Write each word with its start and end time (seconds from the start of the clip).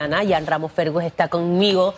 Jan 0.00 0.46
Ramos 0.46 0.70
Fergus 0.70 1.02
está 1.02 1.26
conmigo 1.26 1.92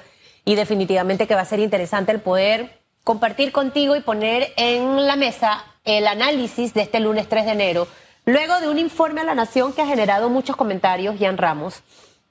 y 0.47 0.55
definitivamente 0.55 1.27
que 1.27 1.35
va 1.35 1.43
a 1.43 1.45
ser 1.45 1.61
interesante 1.61 2.13
el 2.13 2.21
poder 2.21 2.81
compartir 3.05 3.53
contigo 3.53 3.95
y 3.95 4.01
poner 4.01 4.55
en 4.57 5.07
la 5.07 5.17
mesa 5.17 5.67
el 5.85 6.07
análisis 6.07 6.73
de 6.73 6.81
este 6.81 6.99
lunes 6.99 7.29
3 7.29 7.45
de 7.45 7.51
enero, 7.53 7.87
luego 8.25 8.59
de 8.59 8.71
un 8.71 8.79
informe 8.79 9.21
a 9.21 9.25
la 9.25 9.35
Nación 9.35 9.75
que 9.75 9.83
ha 9.83 9.87
generado 9.87 10.31
muchos 10.31 10.57
comentarios, 10.57 11.17
Jan 11.21 11.37
Ramos. 11.37 11.83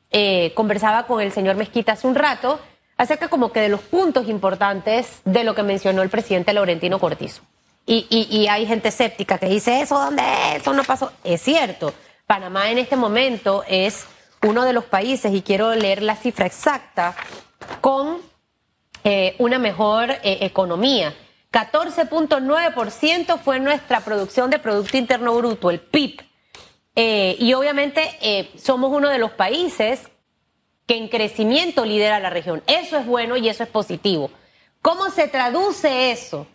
Eh, 0.09 0.53
conversaba 0.55 1.05
con 1.05 1.21
el 1.21 1.31
señor 1.31 1.55
Mezquita 1.55 1.91
hace 1.91 2.07
un 2.07 2.15
rato 2.15 2.59
acerca 2.97 3.27
como 3.27 3.51
que 3.51 3.61
de 3.61 3.69
los 3.69 3.81
puntos 3.81 4.27
importantes 4.27 5.21
de 5.23 5.43
lo 5.43 5.53
que 5.53 5.61
mencionó 5.61 6.01
el 6.01 6.09
presidente 6.09 6.51
Laurentino 6.51 6.97
Cortizo. 6.97 7.43
Y, 7.85 8.47
hay 8.47 8.65
gente 8.65 8.89
escéptica 8.89 9.37
que 9.37 9.47
dice, 9.47 9.81
¿eso 9.81 9.99
dónde 9.99 10.23
es? 10.23 10.61
Eso 10.61 10.73
no 10.73 10.83
pasó. 10.83 11.11
Es 11.23 11.41
cierto, 11.41 11.93
Panamá 12.25 12.71
en 12.71 12.79
este 12.79 12.95
momento 12.95 13.63
es 13.67 14.07
uno 14.43 14.65
de 14.65 14.73
los 14.73 14.85
países, 14.85 15.33
y 15.33 15.41
quiero 15.41 15.73
leer 15.75 16.01
la 16.01 16.15
cifra 16.15 16.45
exacta, 16.45 17.15
con 17.81 18.17
eh, 19.03 19.35
una 19.39 19.59
mejor 19.59 20.11
eh, 20.11 20.39
economía. 20.41 21.13
14.9% 21.51 23.39
fue 23.39 23.59
nuestra 23.59 24.01
producción 24.01 24.49
de 24.49 24.59
Producto 24.59 24.97
Interno 24.97 25.35
Bruto, 25.35 25.69
el 25.69 25.79
PIB. 25.79 26.21
Eh, 26.95 27.35
y 27.39 27.53
obviamente 27.53 28.51
somos 28.57 28.91
uno 28.91 29.09
de 29.09 29.19
los 29.19 29.31
países 29.31 30.09
que 30.85 30.97
en 30.97 31.07
crecimiento 31.07 31.85
lidera 31.85 32.19
la 32.19 32.29
región. 32.29 32.61
Eso 32.67 32.97
es 32.97 33.05
bueno 33.05 33.37
y 33.37 33.49
eso 33.49 33.63
es 33.63 33.69
positivo. 33.69 34.29
¿Cómo 34.81 35.09
se 35.09 35.27
traduce 35.27 36.11
eso? 36.11 36.45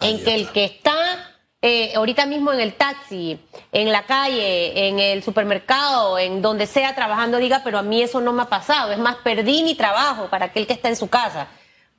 en 0.00 0.22
que 0.24 0.34
el 0.34 0.48
que 0.48 0.64
está 0.64 1.29
eh, 1.62 1.92
ahorita 1.94 2.24
mismo 2.24 2.52
en 2.52 2.60
el 2.60 2.74
taxi, 2.74 3.38
en 3.70 3.92
la 3.92 4.04
calle, 4.04 4.88
en 4.88 4.98
el 4.98 5.22
supermercado, 5.22 6.18
en 6.18 6.40
donde 6.40 6.66
sea 6.66 6.94
trabajando, 6.94 7.36
diga, 7.36 7.60
pero 7.62 7.78
a 7.78 7.82
mí 7.82 8.02
eso 8.02 8.20
no 8.20 8.32
me 8.32 8.42
ha 8.42 8.46
pasado. 8.46 8.92
Es 8.92 8.98
más, 8.98 9.16
perdí 9.16 9.62
mi 9.62 9.74
trabajo 9.74 10.28
para 10.28 10.46
aquel 10.46 10.66
que 10.66 10.72
está 10.72 10.88
en 10.88 10.96
su 10.96 11.08
casa. 11.08 11.48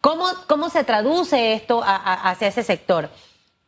¿Cómo, 0.01 0.25
cómo 0.47 0.69
se 0.69 0.83
traduce 0.83 1.53
esto 1.53 1.83
hacia 1.85 2.47
ese 2.47 2.63
sector? 2.63 3.11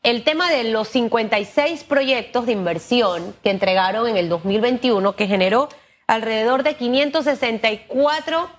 El 0.02 0.24
tema 0.24 0.50
de 0.50 0.64
los 0.66 0.88
56 0.90 1.84
proyectos 1.84 2.48
de 2.48 2.54
inversión 2.54 3.36
que 3.44 3.52
entregaron 3.52 4.08
en 4.08 4.18
el 4.18 4.30
2021, 4.30 5.16
que 5.16 5.28
generó 5.28 5.70
alrededor 6.08 6.64
de 6.64 6.76
564 6.76 8.50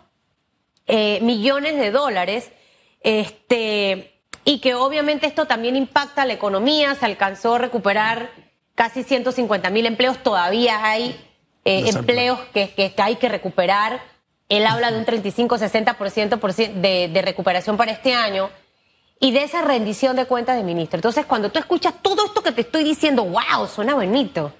eh, 0.87 1.19
millones 1.20 1.77
de 1.77 1.91
dólares, 1.91 2.53
este, 3.00 4.14
y 4.45 4.59
que 4.59 4.75
obviamente 4.75 5.27
esto 5.27 5.47
también 5.47 5.77
impacta 5.77 6.27
la 6.27 6.34
economía, 6.34 6.95
se 6.95 7.06
alcanzó 7.06 7.55
a 7.55 7.59
recuperar 7.59 8.31
casi 8.75 9.03
150 9.03 9.70
mil 9.70 9.87
empleos, 9.87 10.23
todavía 10.23 10.84
hay 10.84 11.17
eh, 11.64 11.89
empleos 11.89 12.39
que, 12.53 12.75
que, 12.75 12.92
hay 12.98 13.17
que 13.17 13.28
recuperar. 13.28 14.03
Él 14.48 14.67
habla 14.67 14.91
de 14.91 14.98
un 14.98 15.06
35-60% 15.06 16.72
de, 16.75 17.09
de 17.09 17.22
recuperación 17.22 17.77
para 17.77 17.92
este 17.92 18.12
año 18.12 18.50
y 19.19 19.31
de 19.31 19.45
esa 19.45 19.62
rendición 19.62 20.17
de 20.17 20.27
cuentas 20.27 20.56
de 20.56 20.62
ministro. 20.62 20.98
Entonces, 20.98 21.25
cuando 21.25 21.50
tú 21.50 21.59
escuchas 21.59 21.95
todo 22.03 22.27
esto 22.27 22.42
que 22.42 22.53
te 22.53 22.61
estoy 22.61 22.84
diciendo, 22.84 23.25
wow, 23.25 23.67
suena 23.67 23.95
bonito. 23.95 24.53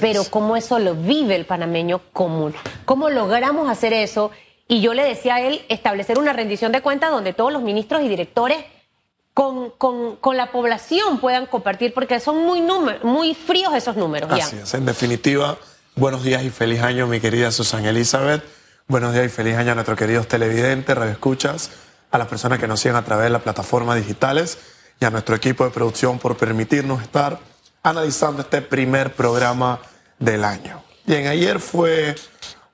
Pero 0.00 0.24
cómo 0.28 0.56
eso 0.56 0.78
lo 0.78 0.94
vive 0.94 1.34
el 1.34 1.46
panameño 1.46 2.02
común. 2.12 2.54
¿Cómo 2.84 3.08
logramos 3.08 3.70
hacer 3.70 3.94
eso? 3.94 4.30
Y 4.68 4.80
yo 4.80 4.92
le 4.94 5.02
decía 5.02 5.36
a 5.36 5.40
él 5.40 5.64
establecer 5.68 6.18
una 6.18 6.32
rendición 6.32 6.72
de 6.72 6.82
cuentas 6.82 7.10
donde 7.10 7.32
todos 7.32 7.52
los 7.52 7.62
ministros 7.62 8.02
y 8.02 8.08
directores 8.08 8.64
con, 9.34 9.70
con, 9.70 10.16
con, 10.16 10.36
la 10.36 10.52
población 10.52 11.18
puedan 11.18 11.46
compartir, 11.46 11.94
porque 11.94 12.20
son 12.20 12.44
muy, 12.44 12.62
muy 13.02 13.34
fríos 13.34 13.74
esos 13.74 13.96
números. 13.96 14.30
Así 14.30 14.56
es, 14.56 14.74
en 14.74 14.84
definitiva, 14.84 15.56
buenos 15.96 16.22
días 16.22 16.42
y 16.42 16.50
feliz 16.50 16.82
año, 16.82 17.06
mi 17.06 17.20
querida 17.20 17.50
Susana 17.50 17.90
Elizabeth. 17.90 18.42
Buenos 18.88 19.14
días 19.14 19.26
y 19.26 19.28
feliz 19.28 19.56
año 19.56 19.72
a 19.72 19.74
nuestros 19.74 19.96
queridos 19.96 20.28
televidentes, 20.28 20.96
radioescuchas, 20.96 21.70
a 22.10 22.18
las 22.18 22.28
personas 22.28 22.58
que 22.58 22.68
nos 22.68 22.80
siguen 22.80 22.96
a 22.96 23.04
través 23.04 23.24
de 23.24 23.30
las 23.30 23.42
plataformas 23.42 23.96
digitales 23.96 24.58
y 25.00 25.04
a 25.04 25.10
nuestro 25.10 25.34
equipo 25.34 25.64
de 25.64 25.70
producción 25.70 26.18
por 26.18 26.36
permitirnos 26.36 27.00
estar 27.02 27.38
analizando 27.82 28.42
este 28.42 28.60
primer 28.60 29.14
programa 29.14 29.80
del 30.18 30.44
año. 30.44 30.82
Bien, 31.06 31.26
ayer 31.26 31.58
fue 31.58 32.14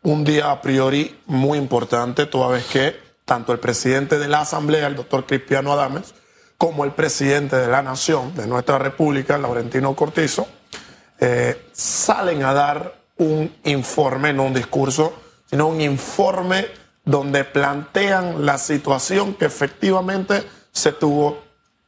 un 0.02 0.24
día 0.24 0.50
a 0.50 0.60
priori 0.60 1.18
muy 1.26 1.56
importante, 1.56 2.26
toda 2.26 2.48
vez 2.48 2.66
que 2.66 2.96
tanto 3.24 3.52
el 3.52 3.60
presidente 3.60 4.18
de 4.18 4.26
la 4.26 4.40
Asamblea, 4.40 4.86
el 4.86 4.96
doctor 4.96 5.24
Cristiano 5.26 5.72
Adames, 5.72 6.14
como 6.58 6.84
el 6.84 6.90
presidente 6.90 7.54
de 7.54 7.68
la 7.68 7.82
nación, 7.82 8.34
de 8.34 8.48
nuestra 8.48 8.78
república, 8.78 9.38
Laurentino 9.38 9.94
Cortizo, 9.94 10.48
eh, 11.20 11.68
salen 11.72 12.42
a 12.42 12.52
dar 12.52 12.98
un 13.18 13.54
informe, 13.62 14.32
no 14.32 14.44
un 14.44 14.54
discurso, 14.54 15.14
sino 15.48 15.68
un 15.68 15.80
informe 15.80 16.66
donde 17.04 17.44
plantean 17.44 18.44
la 18.44 18.58
situación 18.58 19.34
que 19.34 19.44
efectivamente 19.44 20.42
se 20.72 20.92
tuvo 20.92 21.44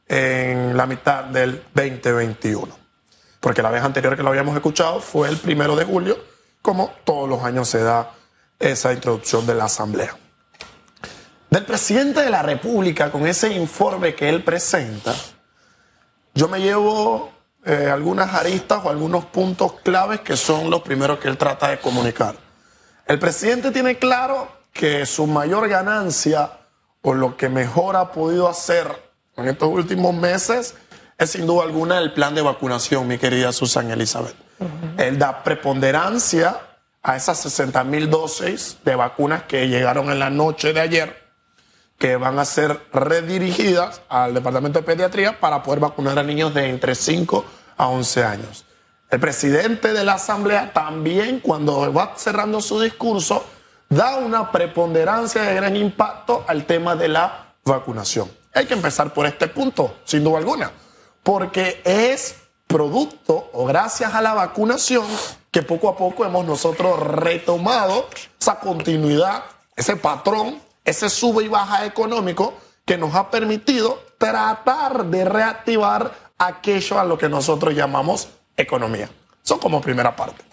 en 0.07 0.75
la 0.75 0.85
mitad 0.85 1.25
del 1.25 1.63
2021. 1.73 2.73
Porque 3.41 3.61
la 3.61 3.71
vez 3.71 3.83
anterior 3.83 4.15
que 4.15 4.23
lo 4.23 4.29
habíamos 4.29 4.55
escuchado 4.55 5.01
fue 5.01 5.27
el 5.27 5.37
primero 5.37 5.75
de 5.75 5.83
julio, 5.83 6.17
como 6.61 6.91
todos 7.03 7.27
los 7.27 7.43
años 7.43 7.67
se 7.67 7.83
da 7.83 8.13
esa 8.57 8.93
introducción 8.93 9.45
de 9.45 9.55
la 9.55 9.65
Asamblea 9.65 10.20
del 11.51 11.65
presidente 11.65 12.21
de 12.21 12.29
la 12.29 12.41
República 12.41 13.11
con 13.11 13.27
ese 13.27 13.53
informe 13.53 14.15
que 14.15 14.29
él 14.29 14.41
presenta, 14.41 15.13
yo 16.33 16.47
me 16.47 16.61
llevo 16.61 17.29
eh, 17.65 17.89
algunas 17.91 18.33
aristas 18.33 18.79
o 18.85 18.89
algunos 18.89 19.25
puntos 19.25 19.73
claves 19.83 20.21
que 20.21 20.37
son 20.37 20.69
los 20.69 20.81
primeros 20.81 21.19
que 21.19 21.27
él 21.27 21.37
trata 21.37 21.67
de 21.67 21.79
comunicar. 21.79 22.35
El 23.05 23.19
presidente 23.19 23.71
tiene 23.71 23.99
claro 23.99 24.49
que 24.71 25.05
su 25.05 25.27
mayor 25.27 25.67
ganancia 25.67 26.51
o 27.01 27.13
lo 27.13 27.35
que 27.35 27.49
mejor 27.49 27.97
ha 27.97 28.13
podido 28.13 28.47
hacer 28.47 28.87
en 29.35 29.49
estos 29.49 29.67
últimos 29.67 30.15
meses 30.15 30.75
es 31.17 31.31
sin 31.31 31.45
duda 31.45 31.63
alguna 31.63 31.99
el 31.99 32.13
plan 32.13 32.33
de 32.33 32.41
vacunación, 32.41 33.09
mi 33.09 33.17
querida 33.17 33.51
Susan 33.51 33.91
Elizabeth. 33.91 34.35
Él 34.97 35.19
da 35.19 35.43
preponderancia 35.43 36.61
a 37.03 37.17
esas 37.17 37.39
60 37.39 37.83
mil 37.83 38.09
dosis 38.09 38.77
de 38.85 38.95
vacunas 38.95 39.43
que 39.43 39.67
llegaron 39.67 40.09
en 40.09 40.19
la 40.19 40.29
noche 40.29 40.71
de 40.71 40.79
ayer 40.79 41.20
que 42.01 42.17
van 42.17 42.39
a 42.39 42.45
ser 42.45 42.81
redirigidas 42.91 44.01
al 44.09 44.33
Departamento 44.33 44.79
de 44.79 44.85
Pediatría 44.85 45.39
para 45.39 45.61
poder 45.61 45.79
vacunar 45.79 46.17
a 46.17 46.23
niños 46.23 46.51
de 46.51 46.67
entre 46.67 46.95
5 46.95 47.45
a 47.77 47.87
11 47.89 48.23
años. 48.23 48.65
El 49.11 49.19
presidente 49.19 49.93
de 49.93 50.03
la 50.03 50.13
Asamblea 50.13 50.73
también, 50.73 51.41
cuando 51.41 51.93
va 51.93 52.13
cerrando 52.17 52.59
su 52.59 52.81
discurso, 52.81 53.45
da 53.87 54.17
una 54.17 54.51
preponderancia 54.51 55.43
de 55.43 55.53
gran 55.53 55.75
impacto 55.75 56.43
al 56.47 56.65
tema 56.65 56.95
de 56.95 57.09
la 57.09 57.53
vacunación. 57.63 58.31
Hay 58.55 58.65
que 58.65 58.73
empezar 58.73 59.13
por 59.13 59.27
este 59.27 59.47
punto, 59.47 59.97
sin 60.03 60.23
duda 60.23 60.39
alguna, 60.39 60.71
porque 61.21 61.83
es 61.85 62.35
producto 62.65 63.51
o 63.53 63.65
gracias 63.65 64.15
a 64.15 64.23
la 64.23 64.33
vacunación 64.33 65.05
que 65.51 65.61
poco 65.61 65.87
a 65.87 65.95
poco 65.95 66.25
hemos 66.25 66.47
nosotros 66.47 66.99
retomado 66.99 68.07
esa 68.39 68.59
continuidad, 68.59 69.43
ese 69.75 69.97
patrón 69.97 70.70
ese 70.85 71.09
sube 71.09 71.43
y 71.43 71.47
baja 71.47 71.85
económico 71.85 72.53
que 72.85 72.97
nos 72.97 73.15
ha 73.15 73.29
permitido 73.29 74.01
tratar 74.17 75.05
de 75.05 75.25
reactivar 75.25 76.11
aquello 76.37 76.99
a 76.99 77.03
lo 77.03 77.17
que 77.17 77.29
nosotros 77.29 77.73
llamamos 77.73 78.29
economía. 78.57 79.09
Son 79.43 79.59
como 79.59 79.81
primera 79.81 80.15
parte. 80.15 80.43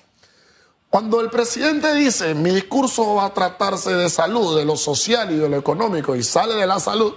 Cuando 0.91 1.21
el 1.21 1.28
presidente 1.28 1.94
dice, 1.94 2.34
mi 2.34 2.50
discurso 2.50 3.16
va 3.16 3.27
a 3.27 3.34
tratarse 3.34 3.94
de 3.94 4.09
salud, 4.09 4.56
de 4.56 4.65
lo 4.65 4.77
social 4.77 5.31
y 5.31 5.37
de 5.37 5.49
lo 5.49 5.56
económico, 5.59 6.16
y 6.16 6.22
sale 6.22 6.55
de 6.55 6.66
la 6.66 6.81
salud, 6.81 7.15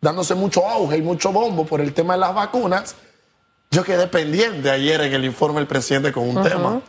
dándose 0.00 0.34
mucho 0.34 0.66
auge 0.66 0.96
y 0.96 1.02
mucho 1.02 1.30
bombo 1.30 1.66
por 1.66 1.82
el 1.82 1.92
tema 1.92 2.14
de 2.14 2.20
las 2.20 2.34
vacunas, 2.34 2.96
yo 3.70 3.84
quedé 3.84 4.06
pendiente 4.06 4.70
ayer 4.70 5.00
en 5.02 5.12
el 5.12 5.24
informe 5.24 5.60
del 5.60 5.66
presidente 5.66 6.12
con 6.12 6.28
un 6.28 6.42
tema. 6.42 6.80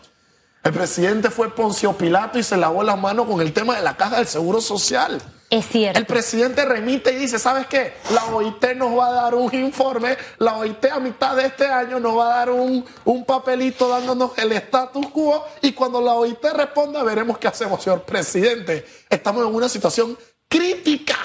El 0.64 0.72
presidente 0.72 1.30
fue 1.30 1.54
Poncio 1.54 1.94
Pilato 1.94 2.40
y 2.40 2.44
se 2.44 2.56
lavó 2.56 2.84
las 2.84 2.98
manos 2.98 3.28
con 3.28 3.42
el 3.42 3.52
tema 3.52 3.76
de 3.76 3.82
la 3.82 3.98
caja 3.98 4.18
del 4.18 4.28
Seguro 4.28 4.62
Social. 4.62 5.22
Es 5.54 5.68
cierto. 5.68 6.00
El 6.00 6.08
presidente 6.08 6.66
remite 6.66 7.14
y 7.14 7.16
dice, 7.16 7.38
¿sabes 7.38 7.68
qué? 7.68 7.94
La 8.12 8.26
OIT 8.26 8.74
nos 8.76 8.98
va 8.98 9.10
a 9.10 9.12
dar 9.12 9.36
un 9.36 9.54
informe, 9.54 10.18
la 10.40 10.58
OIT 10.58 10.86
a 10.86 11.00
mitad 11.00 11.36
de 11.36 11.46
este 11.46 11.68
año 11.68 12.00
nos 12.00 12.18
va 12.18 12.34
a 12.34 12.38
dar 12.38 12.50
un, 12.50 12.84
un 13.06 13.24
papelito 13.24 13.88
dándonos 13.88 14.36
el 14.40 14.52
status 14.54 15.12
quo 15.12 15.46
y 15.62 15.74
cuando 15.74 16.02
la 16.02 16.14
OIT 16.14 16.44
responda 16.44 17.04
veremos 17.04 17.38
qué 17.38 17.50
hacemos, 17.50 17.84
señor 17.84 18.02
presidente. 18.02 18.84
Estamos 19.08 19.48
en 19.48 19.54
una 19.54 19.70
situación 19.70 20.18
crítica 20.48 21.20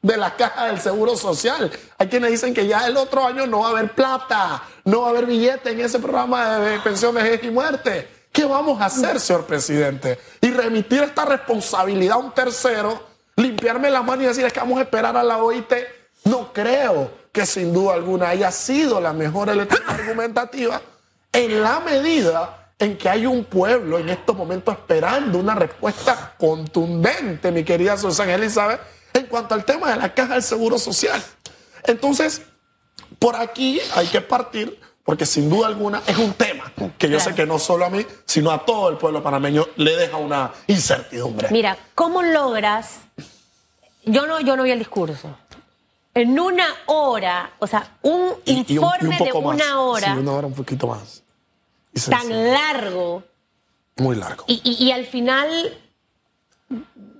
de 0.00 0.18
la 0.18 0.36
caja 0.36 0.66
del 0.66 0.80
Seguro 0.80 1.16
Social. 1.16 1.68
Hay 1.98 2.06
quienes 2.06 2.30
dicen 2.30 2.54
que 2.54 2.68
ya 2.68 2.86
el 2.86 2.96
otro 2.96 3.26
año 3.26 3.44
no 3.48 3.62
va 3.62 3.66
a 3.66 3.70
haber 3.70 3.92
plata, 3.92 4.62
no 4.84 5.00
va 5.00 5.08
a 5.08 5.10
haber 5.10 5.26
billete 5.26 5.72
en 5.72 5.80
ese 5.80 5.98
programa 5.98 6.60
de 6.60 6.78
pensión, 6.78 7.12
vejez 7.12 7.42
y 7.42 7.50
muerte. 7.50 8.08
¿Qué 8.30 8.44
vamos 8.44 8.80
a 8.80 8.84
hacer, 8.84 9.18
señor 9.18 9.46
presidente? 9.46 10.20
Y 10.40 10.52
remitir 10.52 11.02
esta 11.02 11.24
responsabilidad 11.24 12.14
a 12.14 12.18
un 12.18 12.32
tercero, 12.32 13.13
limpiarme 13.36 13.90
la 13.90 14.02
mano 14.02 14.22
y 14.22 14.26
decir 14.26 14.44
es 14.44 14.52
que 14.52 14.60
vamos 14.60 14.78
a 14.78 14.82
esperar 14.82 15.16
a 15.16 15.22
la 15.22 15.38
OIT. 15.38 15.72
No 16.24 16.52
creo 16.52 17.10
que 17.32 17.44
sin 17.46 17.72
duda 17.72 17.94
alguna 17.94 18.28
haya 18.28 18.50
sido 18.50 19.00
la 19.00 19.12
mejor 19.12 19.48
elección 19.48 19.82
argumentativa 19.88 20.80
en 21.32 21.62
la 21.62 21.80
medida 21.80 22.72
en 22.78 22.96
que 22.96 23.08
hay 23.08 23.26
un 23.26 23.44
pueblo 23.44 23.98
en 23.98 24.08
estos 24.08 24.36
momentos 24.36 24.74
esperando 24.74 25.38
una 25.38 25.54
respuesta 25.54 26.34
contundente, 26.38 27.50
mi 27.50 27.64
querida 27.64 27.96
Susana 27.96 28.34
Elizabeth, 28.34 28.80
en 29.12 29.26
cuanto 29.26 29.54
al 29.54 29.64
tema 29.64 29.90
de 29.90 29.96
la 29.96 30.12
caja 30.12 30.34
del 30.34 30.42
Seguro 30.42 30.78
Social. 30.78 31.22
Entonces, 31.84 32.42
por 33.18 33.36
aquí 33.36 33.80
hay 33.94 34.06
que 34.08 34.20
partir, 34.20 34.80
porque 35.04 35.26
sin 35.26 35.48
duda 35.48 35.68
alguna 35.68 36.02
es 36.06 36.16
un 36.18 36.32
tema 36.34 36.63
que 36.98 37.08
yo 37.08 37.20
sé 37.20 37.34
que 37.34 37.46
no 37.46 37.58
solo 37.58 37.84
a 37.84 37.90
mí, 37.90 38.04
sino 38.24 38.50
a 38.50 38.64
todo 38.64 38.90
el 38.90 38.96
pueblo 38.96 39.22
panameño 39.22 39.66
le 39.76 39.96
deja 39.96 40.16
una 40.16 40.52
incertidumbre. 40.66 41.48
Mira, 41.50 41.76
¿cómo 41.94 42.22
logras? 42.22 43.00
Yo 44.04 44.26
no, 44.26 44.40
yo 44.40 44.56
no 44.56 44.64
vi 44.64 44.70
el 44.70 44.78
discurso. 44.78 45.36
En 46.14 46.38
una 46.38 46.66
hora, 46.86 47.50
o 47.58 47.66
sea, 47.66 47.96
un 48.02 48.34
informe 48.44 49.18
de 49.18 49.32
una 49.32 49.80
hora. 49.80 50.14
Sí, 50.14 50.20
una 50.20 50.32
hora 50.32 50.46
un 50.46 50.54
poquito 50.54 50.86
más. 50.86 51.22
tan 52.08 52.52
largo. 52.52 53.24
Muy 53.96 54.16
largo. 54.16 54.44
Y, 54.46 54.90
al 54.92 55.06
final, 55.06 55.78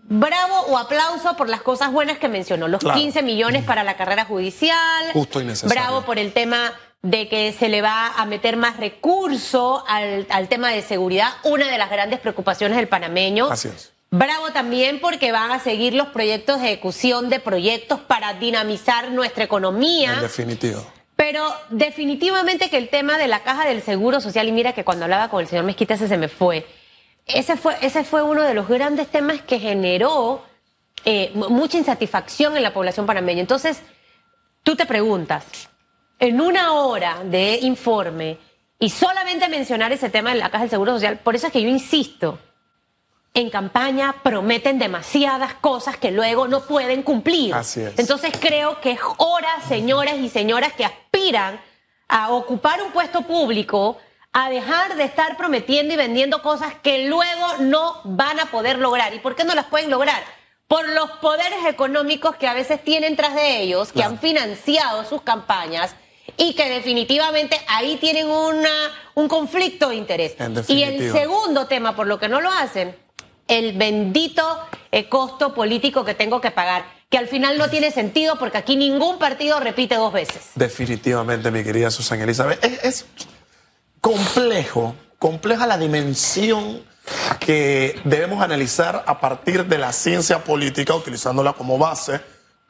bravo 0.04 0.60
o 0.68 0.78
aplauso 0.78 1.36
por 1.36 1.48
las 1.48 1.62
cosas 1.62 1.92
buenas 1.92 2.18
que 2.18 2.28
mencionó. 2.28 2.68
Los 2.68 2.82
15 2.82 3.22
millones 3.22 3.64
para 3.64 3.82
la 3.84 3.96
carrera 3.96 4.24
judicial. 4.24 5.12
Justo 5.12 5.40
y 5.40 5.44
necesario. 5.44 5.74
Bravo 5.74 6.02
por 6.02 6.18
el 6.18 6.32
tema 6.32 6.72
de 7.04 7.28
que 7.28 7.52
se 7.52 7.68
le 7.68 7.82
va 7.82 8.14
a 8.16 8.24
meter 8.24 8.56
más 8.56 8.78
recurso 8.78 9.84
al, 9.86 10.26
al 10.30 10.48
tema 10.48 10.70
de 10.70 10.80
seguridad, 10.80 11.28
una 11.42 11.70
de 11.70 11.76
las 11.76 11.90
grandes 11.90 12.18
preocupaciones 12.18 12.78
del 12.78 12.88
panameño. 12.88 13.50
Así 13.50 13.68
es. 13.68 13.92
Bravo 14.10 14.52
también 14.52 15.00
porque 15.00 15.30
van 15.30 15.52
a 15.52 15.58
seguir 15.58 15.92
los 15.92 16.08
proyectos 16.08 16.62
de 16.62 16.68
ejecución 16.68 17.28
de 17.28 17.40
proyectos 17.40 18.00
para 18.00 18.32
dinamizar 18.32 19.10
nuestra 19.10 19.44
economía. 19.44 20.14
En 20.14 20.20
definitivo. 20.22 20.86
Pero 21.14 21.44
definitivamente 21.68 22.70
que 22.70 22.78
el 22.78 22.88
tema 22.88 23.18
de 23.18 23.28
la 23.28 23.42
caja 23.42 23.68
del 23.68 23.82
seguro 23.82 24.22
social, 24.22 24.48
y 24.48 24.52
mira 24.52 24.72
que 24.72 24.82
cuando 24.82 25.04
hablaba 25.04 25.28
con 25.28 25.42
el 25.42 25.46
señor 25.46 25.66
Mezquita 25.66 25.94
ese 25.94 26.08
se 26.08 26.16
me 26.16 26.28
fue, 26.28 26.66
ese 27.26 27.58
fue, 27.58 27.76
ese 27.82 28.02
fue 28.02 28.22
uno 28.22 28.42
de 28.42 28.54
los 28.54 28.66
grandes 28.66 29.08
temas 29.08 29.42
que 29.42 29.58
generó 29.58 30.42
eh, 31.04 31.32
mucha 31.34 31.76
insatisfacción 31.76 32.56
en 32.56 32.62
la 32.62 32.72
población 32.72 33.04
panameña. 33.04 33.40
Entonces, 33.40 33.82
tú 34.62 34.74
te 34.74 34.86
preguntas, 34.86 35.44
en 36.24 36.40
una 36.40 36.72
hora 36.72 37.18
de 37.22 37.58
informe 37.60 38.38
y 38.78 38.88
solamente 38.88 39.48
mencionar 39.48 39.92
ese 39.92 40.08
tema 40.08 40.32
de 40.32 40.38
la 40.38 40.50
caja 40.50 40.64
del 40.64 40.70
seguro 40.70 40.94
social, 40.94 41.18
por 41.18 41.34
eso 41.34 41.48
es 41.48 41.52
que 41.52 41.60
yo 41.60 41.68
insisto, 41.68 42.38
en 43.34 43.50
campaña 43.50 44.14
prometen 44.22 44.78
demasiadas 44.78 45.54
cosas 45.54 45.98
que 45.98 46.10
luego 46.10 46.48
no 46.48 46.62
pueden 46.62 47.02
cumplir. 47.02 47.54
Así 47.54 47.82
es. 47.82 47.98
Entonces 47.98 48.32
creo 48.40 48.80
que 48.80 48.92
es 48.92 49.00
hora, 49.18 49.60
señoras 49.68 50.16
y 50.16 50.30
señoras 50.30 50.72
que 50.72 50.86
aspiran 50.86 51.60
a 52.08 52.30
ocupar 52.30 52.82
un 52.82 52.92
puesto 52.92 53.22
público, 53.22 53.98
a 54.32 54.48
dejar 54.48 54.96
de 54.96 55.04
estar 55.04 55.36
prometiendo 55.36 55.92
y 55.92 55.96
vendiendo 55.96 56.40
cosas 56.40 56.74
que 56.82 57.06
luego 57.06 57.46
no 57.60 58.00
van 58.04 58.40
a 58.40 58.46
poder 58.46 58.78
lograr. 58.78 59.12
¿Y 59.12 59.18
por 59.18 59.36
qué 59.36 59.44
no 59.44 59.54
las 59.54 59.66
pueden 59.66 59.90
lograr? 59.90 60.22
Por 60.68 60.88
los 60.88 61.10
poderes 61.20 61.66
económicos 61.68 62.36
que 62.36 62.46
a 62.46 62.54
veces 62.54 62.82
tienen 62.82 63.14
tras 63.14 63.34
de 63.34 63.60
ellos, 63.60 63.92
que 63.92 64.02
han 64.02 64.18
financiado 64.18 65.04
sus 65.04 65.20
campañas 65.20 65.94
y 66.36 66.54
que 66.54 66.68
definitivamente 66.68 67.60
ahí 67.68 67.96
tienen 67.96 68.28
una, 68.28 68.92
un 69.14 69.28
conflicto 69.28 69.90
de 69.90 69.96
interés. 69.96 70.34
Y 70.68 70.82
el 70.82 71.12
segundo 71.12 71.66
tema, 71.66 71.94
por 71.94 72.06
lo 72.06 72.18
que 72.18 72.28
no 72.28 72.40
lo 72.40 72.50
hacen, 72.50 72.96
el 73.48 73.76
bendito 73.76 74.58
eh, 74.90 75.08
costo 75.08 75.54
político 75.54 76.04
que 76.04 76.14
tengo 76.14 76.40
que 76.40 76.50
pagar, 76.50 76.84
que 77.10 77.18
al 77.18 77.28
final 77.28 77.58
no 77.58 77.68
tiene 77.68 77.90
sentido 77.90 78.38
porque 78.38 78.58
aquí 78.58 78.76
ningún 78.76 79.18
partido 79.18 79.60
repite 79.60 79.96
dos 79.96 80.12
veces. 80.12 80.50
Definitivamente, 80.54 81.50
mi 81.50 81.62
querida 81.62 81.90
Susana 81.90 82.24
Elizabeth. 82.24 82.64
Es, 82.82 83.06
complejo, 84.00 84.94
compleja 85.18 85.66
la 85.66 85.78
dimensión 85.78 86.82
que 87.38 88.00
debemos 88.04 88.42
analizar 88.42 89.04
a 89.06 89.20
partir 89.20 89.66
de 89.66 89.78
la 89.78 89.92
ciencia 89.92 90.42
política, 90.42 90.94
utilizándola 90.94 91.52
como 91.52 91.78
base, 91.78 92.20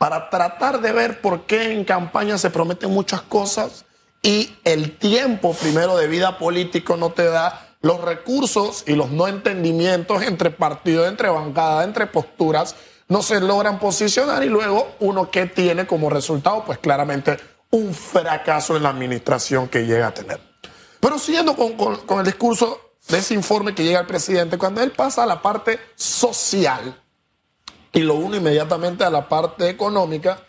para 0.05 0.29
tratar 0.29 0.83
de 0.83 0.93
ver 0.93 1.23
por 1.23 1.47
qué 1.47 1.73
en 1.73 1.83
campaña 1.83 2.37
se 2.37 2.51
prometen 2.51 2.91
muchas 2.91 3.23
cosas 3.23 3.87
y 4.23 4.55
el 4.62 4.99
tiempo 4.99 5.55
primero 5.55 5.97
de 5.97 6.09
vida 6.09 6.37
político 6.37 6.99
no 6.99 7.12
te 7.12 7.25
da 7.25 7.69
los 7.81 8.03
recursos 8.03 8.85
y 8.87 8.97
los 8.97 9.11
no 9.11 9.29
entendimientos 9.29 10.23
entre 10.23 10.51
partidos, 10.51 11.09
entre 11.09 11.31
bancadas, 11.31 11.87
entre 11.87 12.06
posturas, 12.06 12.77
no 13.09 13.23
se 13.23 13.41
logran 13.41 13.79
posicionar 13.79 14.45
y 14.45 14.51
luego 14.51 14.95
uno 15.01 15.31
que 15.31 15.47
tiene 15.47 15.87
como 15.87 16.11
resultado, 16.11 16.65
pues 16.67 16.77
claramente 16.81 17.39
un 17.71 17.95
fracaso 17.95 18.77
en 18.77 18.83
la 18.83 18.91
administración 18.91 19.69
que 19.69 19.87
llega 19.87 20.09
a 20.09 20.12
tener. 20.12 20.39
Pero 21.01 21.19
siguiendo 21.19 21.56
con, 21.56 22.19
el 22.19 22.27
discurso 22.27 22.79
de 23.09 23.17
ese 23.17 23.33
informe 23.33 23.75
que 23.75 23.83
llega 23.85 24.01
al 24.01 24.06
presidente, 24.06 24.59
cuando 24.59 24.83
él 24.83 24.91
pasa 24.91 25.23
a 25.23 25.27
la 25.27 25.41
parte 25.41 25.81
social 25.95 27.01
y 27.94 28.00
lo 28.00 28.14
une 28.14 28.38
inmediatamente 28.38 29.05
a 29.05 29.11
la 29.11 29.29
parte 29.29 29.69
económica, 29.69 30.41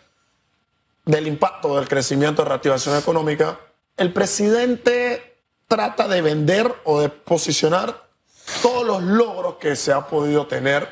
del 1.04 1.28
impacto 1.28 1.76
del 1.76 1.88
crecimiento 1.88 2.42
de 2.42 2.48
reactivación 2.48 2.98
económica, 2.98 3.60
el 3.96 4.12
presidente 4.12 5.36
trata 5.68 6.08
de 6.08 6.20
vender 6.20 6.74
o 6.84 7.00
de 7.00 7.08
posicionar 7.08 8.08
todos 8.60 8.84
los 8.84 9.02
logros 9.02 9.56
que 9.56 9.76
se 9.76 9.92
ha 9.92 10.06
podido 10.08 10.46
tener, 10.46 10.88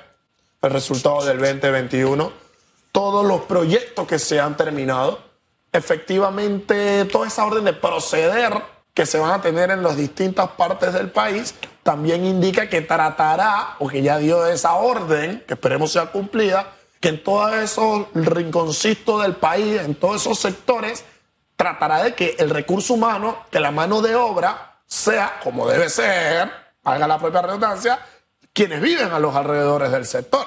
el 0.62 0.71
resultado 0.71 1.25
del 1.25 1.39
2021, 1.39 2.33
todos 2.91 3.27
los 3.27 3.43
proyectos 3.43 4.06
que 4.06 4.19
se 4.19 4.41
han 4.41 4.56
terminado, 4.56 5.19
efectivamente 5.73 7.05
toda 7.06 7.27
esa 7.27 7.45
orden 7.45 7.65
de 7.65 7.73
proceder 7.73 8.62
que 8.95 9.05
se 9.05 9.19
van 9.19 9.33
a 9.33 9.43
tener 9.43 9.73
en 9.73 9.83
las 9.83 9.97
distintas 9.97 10.49
partes 10.51 10.93
del 10.95 11.11
país, 11.11 11.55
también 11.85 12.25
indica 12.25 12.69
que 12.69 12.81
tratará, 12.81 13.77
o 13.79 13.87
que 13.87 14.03
ya 14.03 14.19
dio 14.19 14.45
esa 14.47 14.73
orden, 14.75 15.45
que 15.47 15.55
esperemos 15.55 15.93
sea 15.93 16.07
cumplida, 16.07 16.73
que 16.99 17.11
en 17.11 17.23
todos 17.23 17.53
esos 17.53 18.07
rinconcitos 18.15 19.23
del 19.23 19.37
país, 19.37 19.81
en 19.83 19.95
todos 19.95 20.23
esos 20.23 20.39
sectores, 20.39 21.05
tratará 21.55 22.03
de 22.03 22.15
que 22.15 22.37
el 22.39 22.49
recurso 22.49 22.95
humano, 22.95 23.45
que 23.51 23.61
la 23.61 23.71
mano 23.71 24.01
de 24.01 24.17
obra 24.17 24.81
sea 24.87 25.39
como 25.43 25.69
debe 25.69 25.91
ser, 25.91 26.51
haga 26.83 27.07
la 27.07 27.19
propia 27.19 27.43
redundancia, 27.43 27.99
quienes 28.55 28.81
viven 28.81 29.13
a 29.13 29.19
los 29.19 29.35
alrededores 29.37 29.93
del 29.93 30.07
sector. 30.07 30.47